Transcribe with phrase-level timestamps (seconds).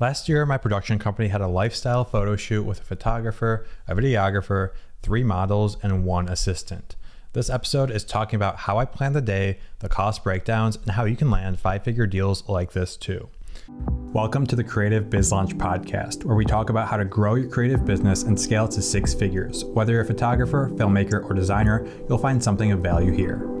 [0.00, 4.70] Last year, my production company had a lifestyle photo shoot with a photographer, a videographer,
[5.02, 6.96] three models, and one assistant.
[7.34, 11.04] This episode is talking about how I plan the day, the cost breakdowns, and how
[11.04, 13.28] you can land five figure deals like this too.
[14.14, 17.50] Welcome to the Creative Biz Launch Podcast, where we talk about how to grow your
[17.50, 19.66] creative business and scale to six figures.
[19.66, 23.59] Whether you're a photographer, filmmaker, or designer, you'll find something of value here.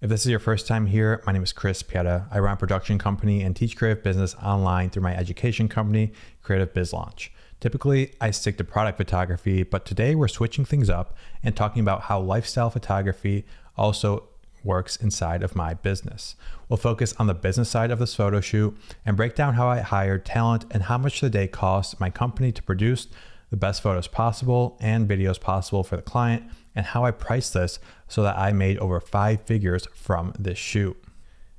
[0.00, 2.26] If this is your first time here, my name is Chris Pieta.
[2.30, 6.72] I run a production company and teach creative business online through my education company, Creative
[6.72, 7.30] Biz Launch.
[7.60, 12.04] Typically, I stick to product photography, but today we're switching things up and talking about
[12.04, 13.44] how lifestyle photography
[13.76, 14.24] also
[14.64, 16.34] works inside of my business.
[16.70, 18.74] We'll focus on the business side of this photo shoot
[19.04, 22.52] and break down how I hired talent and how much the day costs my company
[22.52, 23.06] to produce
[23.50, 27.78] the best photos possible and videos possible for the client, and how I priced this
[28.08, 30.96] so that I made over five figures from this shoot.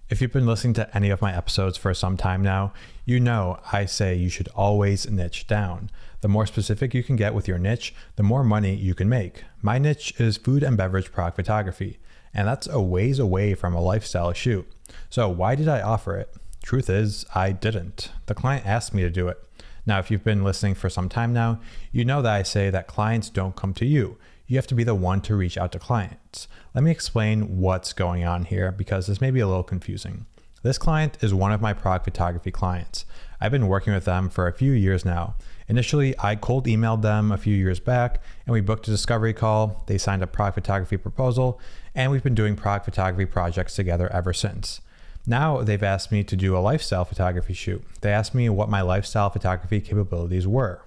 [0.09, 2.73] If you've been listening to any of my episodes for some time now,
[3.05, 5.89] you know I say you should always niche down.
[6.19, 9.43] The more specific you can get with your niche, the more money you can make.
[9.61, 11.99] My niche is food and beverage product photography,
[12.33, 14.69] and that's a ways away from a lifestyle shoot.
[15.09, 16.33] So, why did I offer it?
[16.61, 18.11] Truth is, I didn't.
[18.25, 19.41] The client asked me to do it.
[19.85, 21.59] Now, if you've been listening for some time now,
[21.91, 24.17] you know that I say that clients don't come to you
[24.51, 26.49] you have to be the one to reach out to clients.
[26.75, 30.25] Let me explain what's going on here because this may be a little confusing.
[30.61, 33.05] This client is one of my product photography clients.
[33.39, 35.35] I've been working with them for a few years now.
[35.69, 39.85] Initially, I cold emailed them a few years back and we booked a discovery call.
[39.87, 41.57] They signed a product photography proposal,
[41.95, 44.81] and we've been doing product photography projects together ever since.
[45.25, 47.83] Now they've asked me to do a lifestyle photography shoot.
[48.01, 50.83] They asked me what my lifestyle photography capabilities were.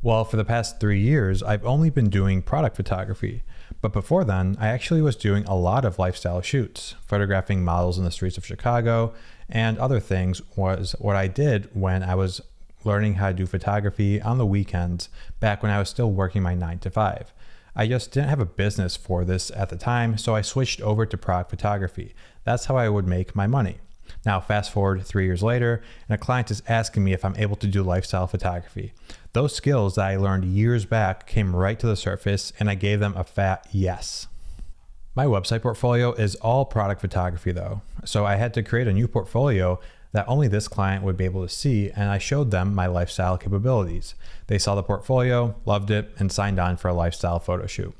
[0.00, 3.42] Well, for the past three years, I've only been doing product photography.
[3.80, 8.04] But before then, I actually was doing a lot of lifestyle shoots, photographing models in
[8.04, 9.12] the streets of Chicago,
[9.48, 12.40] and other things was what I did when I was
[12.84, 15.08] learning how to do photography on the weekends
[15.40, 17.32] back when I was still working my nine to five.
[17.76, 21.06] I just didn't have a business for this at the time, so I switched over
[21.06, 22.14] to product photography.
[22.44, 23.78] That's how I would make my money.
[24.24, 27.56] Now, fast forward three years later, and a client is asking me if I'm able
[27.56, 28.92] to do lifestyle photography.
[29.32, 33.00] Those skills that I learned years back came right to the surface, and I gave
[33.00, 34.26] them a fat yes.
[35.14, 39.08] My website portfolio is all product photography, though, so I had to create a new
[39.08, 39.78] portfolio
[40.12, 43.36] that only this client would be able to see, and I showed them my lifestyle
[43.36, 44.14] capabilities.
[44.46, 47.94] They saw the portfolio, loved it, and signed on for a lifestyle photo shoot.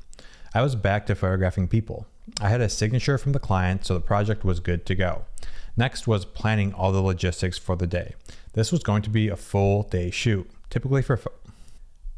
[0.53, 2.07] I was back to photographing people.
[2.41, 5.25] I had a signature from the client, so the project was good to go.
[5.77, 8.15] Next was planning all the logistics for the day.
[8.53, 10.49] This was going to be a full day shoot.
[10.69, 11.19] Typically for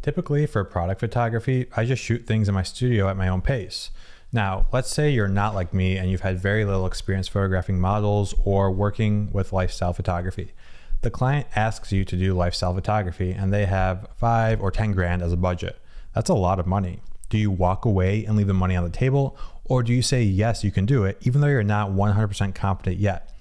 [0.01, 3.91] typically for product photography, I just shoot things in my studio at my own pace.
[4.33, 8.33] Now, let's say you're not like me and you've had very little experience photographing models
[8.45, 10.53] or working with lifestyle photography.
[11.01, 15.21] The client asks you to do lifestyle photography and they have 5 or 10 grand
[15.21, 15.81] as a budget.
[16.13, 17.01] That's a lot of money.
[17.29, 20.23] Do you walk away and leave the money on the table or do you say
[20.23, 23.33] yes, you can do it even though you're not 100% confident yet?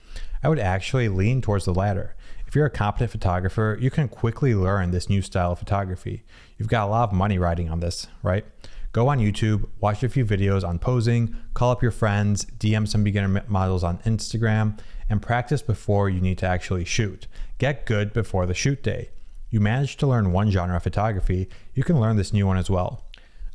[0.43, 2.17] I would actually lean towards the latter.
[2.49, 6.25] If you're a competent photographer, you can quickly learn this new style of photography.
[6.59, 8.45] You've got a lot of money riding on this, right?
[8.93, 13.05] Go on YouTube, watch a few videos on posing, call up your friends, DM some
[13.05, 17.29] beginner models on Instagram, and practice before you need to actually shoot.
[17.59, 19.11] Get good before the shoot day.
[19.49, 22.69] You manage to learn one genre of photography, you can learn this new one as
[22.69, 23.05] well.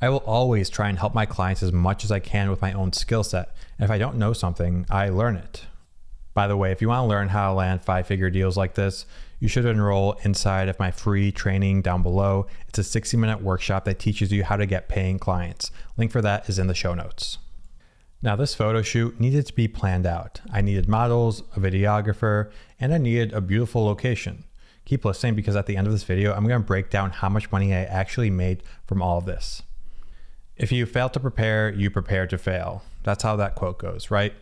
[0.01, 2.72] I will always try and help my clients as much as I can with my
[2.72, 3.53] own skill set.
[3.78, 5.66] And if I don't know something, I learn it.
[6.35, 8.75] By the way, if you want to learn how to land five figure deals like
[8.75, 9.06] this,
[9.40, 12.46] you should enroll inside of my free training down below.
[12.68, 15.72] It's a 60 minute workshop that teaches you how to get paying clients.
[15.95, 17.38] Link for that is in the show notes.
[18.22, 20.41] Now, this photo shoot needed to be planned out.
[20.51, 24.44] I needed models, a videographer, and I needed a beautiful location.
[24.84, 27.29] Keep listening because at the end of this video, I'm going to break down how
[27.29, 29.63] much money I actually made from all of this.
[30.57, 32.84] If you fail to prepare, you prepare to fail.
[33.03, 34.34] That's how that quote goes, right?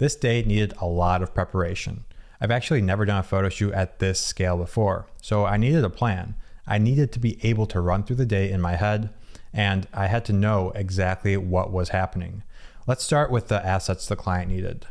[0.00, 2.06] This day needed a lot of preparation.
[2.40, 5.90] I've actually never done a photo shoot at this scale before, so I needed a
[5.90, 6.36] plan.
[6.66, 9.10] I needed to be able to run through the day in my head,
[9.52, 12.42] and I had to know exactly what was happening.
[12.86, 14.86] Let's start with the assets the client needed.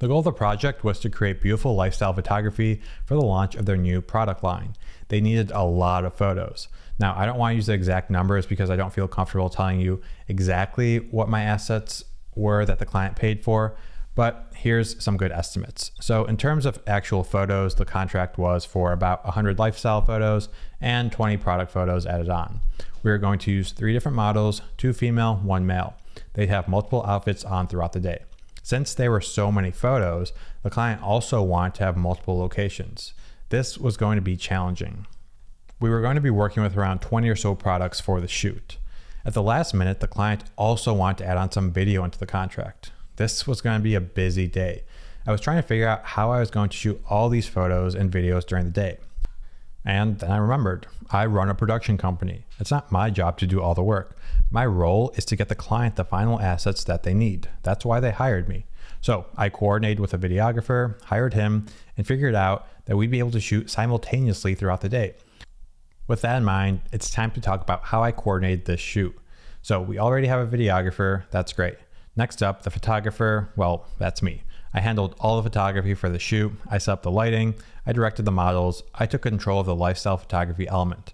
[0.00, 3.64] The goal of the project was to create beautiful lifestyle photography for the launch of
[3.64, 4.76] their new product line.
[5.08, 6.68] They needed a lot of photos.
[6.98, 9.80] Now, I don't want to use the exact numbers because I don't feel comfortable telling
[9.80, 12.04] you exactly what my assets
[12.34, 13.76] were that the client paid for,
[14.20, 15.92] but here's some good estimates.
[15.98, 21.10] So, in terms of actual photos, the contract was for about 100 lifestyle photos and
[21.10, 22.60] 20 product photos added on.
[23.02, 25.94] We are going to use three different models two female, one male.
[26.34, 28.24] They have multiple outfits on throughout the day.
[28.62, 33.14] Since there were so many photos, the client also wanted to have multiple locations.
[33.48, 35.06] this was going to be challenging.
[35.80, 38.76] We were going to be working with around 20 or so products for the shoot.
[39.24, 42.26] At the last minute, the client also wanted to add on some video into the
[42.26, 42.92] contract.
[43.20, 44.82] This was going to be a busy day.
[45.26, 47.94] I was trying to figure out how I was going to shoot all these photos
[47.94, 48.96] and videos during the day.
[49.84, 52.46] And then I remembered I run a production company.
[52.58, 54.16] It's not my job to do all the work.
[54.50, 57.50] My role is to get the client the final assets that they need.
[57.62, 58.64] That's why they hired me.
[59.02, 61.66] So I coordinated with a videographer, hired him,
[61.98, 65.12] and figured out that we'd be able to shoot simultaneously throughout the day.
[66.06, 69.14] With that in mind, it's time to talk about how I coordinated this shoot.
[69.60, 71.76] So we already have a videographer, that's great.
[72.16, 74.42] Next up, the photographer, well, that's me.
[74.72, 76.52] I handled all the photography for the shoot.
[76.70, 77.54] I set up the lighting.
[77.86, 78.82] I directed the models.
[78.94, 81.12] I took control of the lifestyle photography element.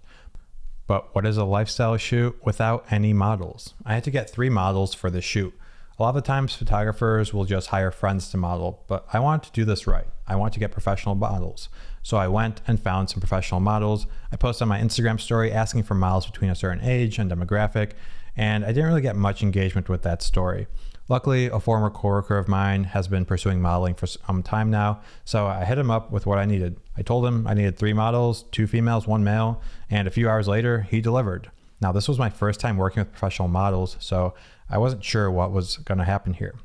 [0.86, 3.74] But what is a lifestyle shoot without any models?
[3.84, 5.54] I had to get three models for the shoot.
[5.98, 9.42] A lot of the times, photographers will just hire friends to model, but I want
[9.44, 10.06] to do this right.
[10.26, 11.70] I want to get professional models.
[12.02, 14.06] So I went and found some professional models.
[14.30, 17.92] I posted on my Instagram story asking for models between a certain age and demographic,
[18.36, 20.66] and I didn't really get much engagement with that story.
[21.08, 25.46] Luckily, a former coworker of mine has been pursuing modeling for some time now, so
[25.46, 26.80] I hit him up with what I needed.
[26.96, 30.48] I told him I needed three models, two females, one male, and a few hours
[30.48, 31.50] later, he delivered.
[31.80, 34.34] Now, this was my first time working with professional models, so
[34.68, 36.56] I wasn't sure what was going to happen here.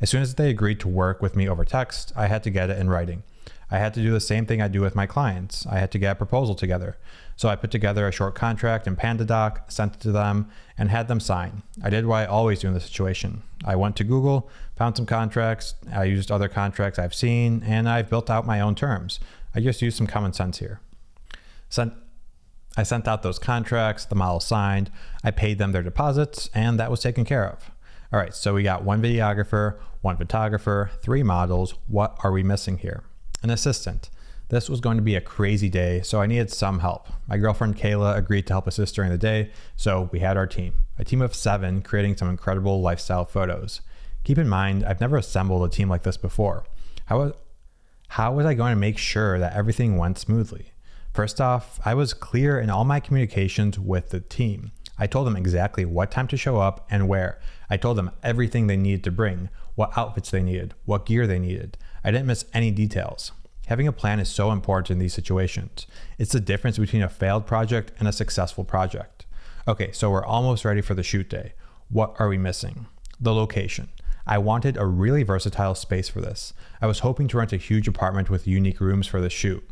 [0.00, 2.70] As soon as they agreed to work with me over text, I had to get
[2.70, 3.22] it in writing.
[3.70, 5.66] I had to do the same thing I do with my clients.
[5.66, 6.98] I had to get a proposal together.
[7.36, 11.08] So I put together a short contract in PandaDoc, sent it to them, and had
[11.08, 11.62] them sign.
[11.82, 13.42] I did what I always do in this situation.
[13.64, 18.10] I went to Google, found some contracts, I used other contracts I've seen, and I've
[18.10, 19.20] built out my own terms.
[19.54, 20.80] I just used some common sense here.
[21.68, 21.92] Sent
[22.76, 24.92] I sent out those contracts, the model signed,
[25.24, 27.70] I paid them their deposits, and that was taken care of.
[28.12, 31.74] All right, so we got one videographer, one photographer, three models.
[31.88, 33.02] What are we missing here?
[33.42, 34.10] An assistant.
[34.50, 37.06] This was going to be a crazy day, so I needed some help.
[37.28, 40.74] My girlfriend Kayla agreed to help assist during the day, so we had our team
[40.98, 43.80] a team of seven creating some incredible lifestyle photos.
[44.24, 46.64] Keep in mind, I've never assembled a team like this before.
[47.06, 47.32] How,
[48.08, 50.72] how was I going to make sure that everything went smoothly?
[51.14, 54.72] First off, I was clear in all my communications with the team.
[54.98, 57.40] I told them exactly what time to show up and where.
[57.70, 61.38] I told them everything they needed to bring, what outfits they needed, what gear they
[61.38, 61.78] needed.
[62.04, 63.32] I didn't miss any details.
[63.66, 65.86] Having a plan is so important in these situations.
[66.18, 69.26] It's the difference between a failed project and a successful project.
[69.68, 71.52] Okay, so we're almost ready for the shoot day.
[71.88, 72.86] What are we missing?
[73.20, 73.90] The location.
[74.26, 76.52] I wanted a really versatile space for this.
[76.80, 79.68] I was hoping to rent a huge apartment with unique rooms for the shoot.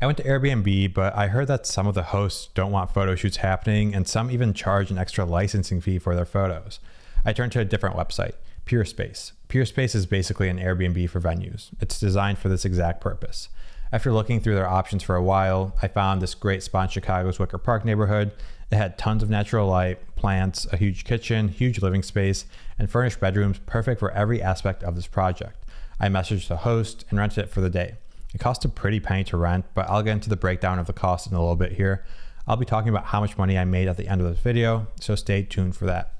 [0.00, 3.14] I went to Airbnb, but I heard that some of the hosts don't want photo
[3.14, 6.80] shoots happening, and some even charge an extra licensing fee for their photos.
[7.24, 8.34] I turned to a different website,
[8.66, 9.30] Peerspace.
[9.48, 11.70] Peerspace is basically an Airbnb for venues.
[11.80, 13.48] It's designed for this exact purpose.
[13.92, 17.38] After looking through their options for a while, I found this great spot in Chicago's
[17.38, 18.32] Wicker Park neighborhood.
[18.72, 22.46] It had tons of natural light, plants, a huge kitchen, huge living space,
[22.76, 25.64] and furnished bedrooms perfect for every aspect of this project.
[26.00, 27.94] I messaged the host and rented it for the day.
[28.34, 30.92] It cost a pretty penny to rent, but I'll get into the breakdown of the
[30.92, 32.04] cost in a little bit here.
[32.48, 34.88] I'll be talking about how much money I made at the end of this video,
[35.00, 36.15] so stay tuned for that.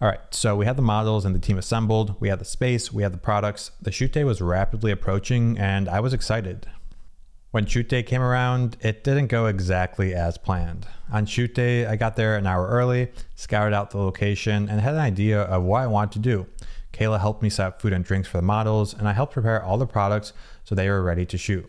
[0.00, 2.92] All right, so we had the models and the team assembled, we had the space,
[2.92, 3.72] we had the products.
[3.82, 6.68] The shoot day was rapidly approaching, and I was excited.
[7.50, 10.86] When shoot day came around, it didn't go exactly as planned.
[11.10, 14.94] On shoot day, I got there an hour early, scouted out the location, and had
[14.94, 16.46] an idea of what I wanted to do.
[16.92, 19.60] Kayla helped me set up food and drinks for the models, and I helped prepare
[19.60, 21.68] all the products so they were ready to shoot.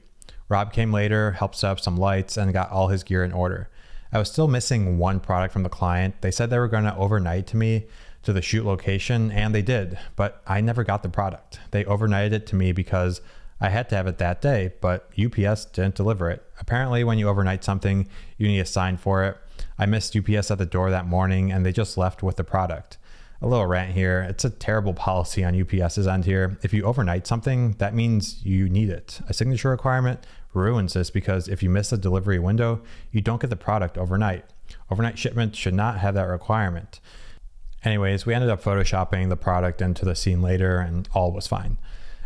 [0.50, 3.72] Rob came later, helped set up some lights, and got all his gear in order.
[4.12, 6.22] I was still missing one product from the client.
[6.22, 7.88] They said they were going to overnight to me,
[8.30, 11.60] to the shoot location, and they did, but I never got the product.
[11.72, 13.22] They overnighted it to me because
[13.60, 16.44] I had to have it that day, but UPS didn't deliver it.
[16.60, 18.08] Apparently, when you overnight something,
[18.38, 19.38] you need a sign for it.
[19.80, 23.00] I missed UPS at the door that morning and they just left with the product.
[23.42, 24.22] A little rant here.
[24.30, 26.60] It's a terrible policy on UPS's end here.
[26.62, 29.22] If you overnight something, that means you need it.
[29.28, 32.82] A signature requirement ruins this because if you miss a delivery window,
[33.12, 34.46] you don't get the product overnight.
[34.92, 37.00] Overnight shipments should not have that requirement.
[37.84, 41.78] Anyways, we ended up photoshopping the product into the scene later and all was fine.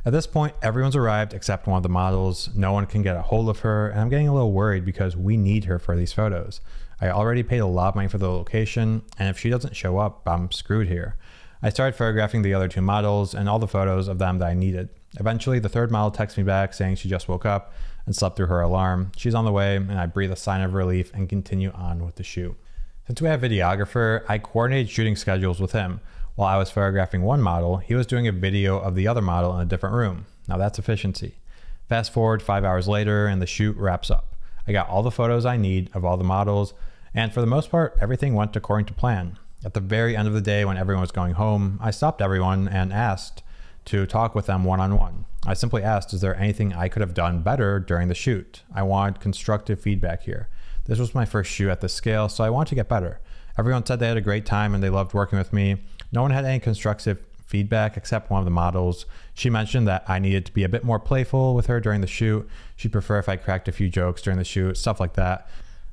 [0.05, 2.50] At this point, everyone's arrived except one of the models.
[2.53, 5.15] No one can get a hold of her, and I'm getting a little worried because
[5.15, 6.60] we need her for these photos.
[7.00, 10.00] I already paid a lot of money for the location, and if she doesn't show
[10.00, 11.15] up, I'm screwed here.
[11.62, 14.53] I started photographing the other two models and all the photos of them that I
[14.53, 14.89] needed.
[15.17, 17.74] Eventually, the third model texts me back saying she just woke up
[18.05, 19.13] and slept through her alarm.
[19.15, 22.15] She's on the way, and I breathe a sign of relief and continue on with
[22.15, 22.57] the shoot.
[23.07, 26.00] Since we have videographer, I coordinated shooting schedules with him.
[26.36, 29.53] While I was photographing one model, he was doing a video of the other model
[29.55, 30.25] in a different room.
[30.48, 31.36] Now that's efficiency.
[31.89, 34.38] Fast forward five hours later, and the shoot wraps up.
[34.65, 36.74] I got all the photos I need of all the models,
[37.13, 39.38] and for the most part, everything went according to plan.
[39.65, 42.69] At the very end of the day, when everyone was going home, I stopped everyone
[42.69, 43.43] and asked
[43.86, 45.25] to talk with them one on one.
[45.45, 48.62] I simply asked, Is there anything I could have done better during the shoot?
[48.74, 50.48] I wanted constructive feedback here.
[50.85, 53.19] This was my first shoot at this scale, so I wanted to get better.
[53.57, 55.77] Everyone said they had a great time and they loved working with me.
[56.11, 59.05] No one had any constructive feedback except one of the models.
[59.33, 62.07] She mentioned that I needed to be a bit more playful with her during the
[62.07, 62.49] shoot.
[62.75, 65.47] She'd prefer if I cracked a few jokes during the shoot, stuff like that.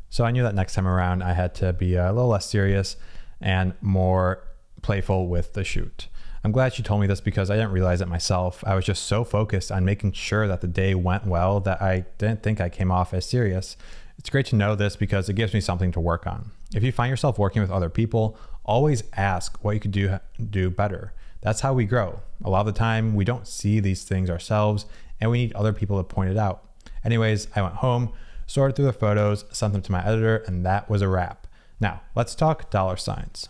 [0.08, 2.96] So I knew that next time around I had to be a little less serious
[3.40, 4.42] and more
[4.82, 6.08] playful with the shoot.
[6.42, 8.64] I'm glad she told me this because I didn't realize it myself.
[8.66, 12.06] I was just so focused on making sure that the day went well that I
[12.16, 13.76] didn't think I came off as serious.
[14.20, 16.50] It's great to know this because it gives me something to work on.
[16.74, 20.18] If you find yourself working with other people, always ask what you could do
[20.50, 21.14] do better.
[21.40, 22.20] That's how we grow.
[22.44, 24.84] A lot of the time, we don't see these things ourselves
[25.22, 26.68] and we need other people to point it out.
[27.02, 28.12] Anyways, I went home,
[28.46, 31.46] sorted through the photos, sent them to my editor, and that was a wrap.
[31.80, 33.48] Now, let's talk dollar signs.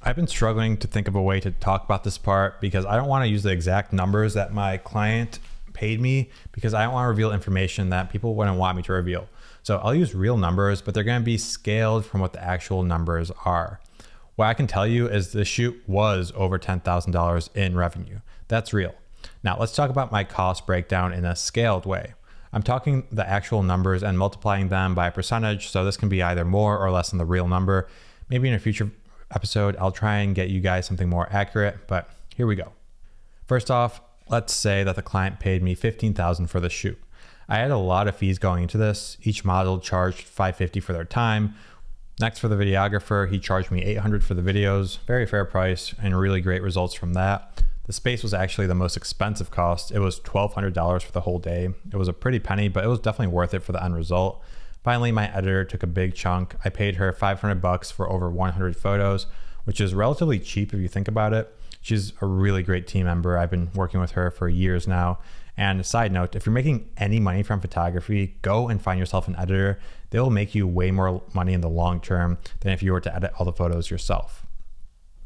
[0.00, 2.96] I've been struggling to think of a way to talk about this part because I
[2.96, 5.38] don't want to use the exact numbers that my client
[5.74, 8.92] paid me because I don't want to reveal information that people wouldn't want me to
[8.92, 9.28] reveal.
[9.68, 12.82] So I'll use real numbers, but they're going to be scaled from what the actual
[12.82, 13.80] numbers are.
[14.34, 18.20] What I can tell you is the shoot was over $10,000 in revenue.
[18.48, 18.94] That's real.
[19.42, 22.14] Now let's talk about my cost breakdown in a scaled way.
[22.50, 25.68] I'm talking the actual numbers and multiplying them by a percentage.
[25.68, 27.88] So this can be either more or less than the real number.
[28.30, 28.90] Maybe in a future
[29.34, 32.72] episode, I'll try and get you guys something more accurate, but here we go.
[33.44, 36.98] First off, let's say that the client paid me 15,000 for the shoot.
[37.48, 39.16] I had a lot of fees going into this.
[39.22, 41.54] Each model charged 550 for their time,
[42.20, 46.18] Next for the videographer, he charged me 800 for the videos, very fair price and
[46.18, 47.62] really great results from that.
[47.86, 49.92] The space was actually the most expensive cost.
[49.92, 51.68] It was $1,200 for the whole day.
[51.92, 54.42] It was a pretty penny, but it was definitely worth it for the end result.
[54.82, 56.56] Finally, my editor took a big chunk.
[56.64, 59.26] I paid her 500 bucks for over 100 photos,
[59.64, 61.54] which is relatively cheap if you think about it.
[61.80, 63.38] She's a really great team member.
[63.38, 65.20] I've been working with her for years now.
[65.58, 69.34] And side note, if you're making any money from photography, go and find yourself an
[69.36, 69.80] editor.
[70.10, 73.12] They'll make you way more money in the long term than if you were to
[73.14, 74.46] edit all the photos yourself.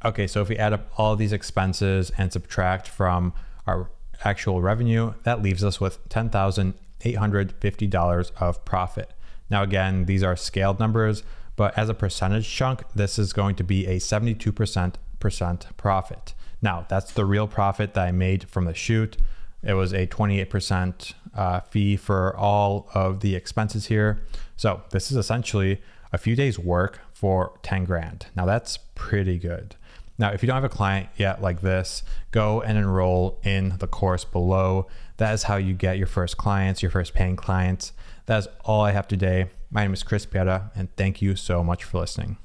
[0.02, 3.34] Okay, so if we add up all these expenses and subtract from
[3.66, 3.90] our
[4.24, 9.12] actual revenue, that leaves us with $10,850 of profit.
[9.50, 11.24] Now, again, these are scaled numbers,
[11.56, 14.94] but as a percentage chunk, this is going to be a 72%
[15.76, 16.32] profit.
[16.62, 19.18] Now, that's the real profit that I made from the shoot.
[19.62, 24.24] It was a 28% uh, fee for all of the expenses here.
[24.56, 25.80] So this is essentially
[26.12, 28.26] a few days work for 10 grand.
[28.34, 29.76] Now that's pretty good.
[30.18, 33.86] Now, if you don't have a client yet like this, go and enroll in the
[33.86, 34.86] course below.
[35.16, 37.92] That is how you get your first clients, your first paying clients.
[38.26, 39.50] That is all I have today.
[39.70, 42.36] My name is Chris Pieta, and thank you so much for listening.